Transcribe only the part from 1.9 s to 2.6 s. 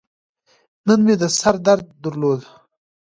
درلود.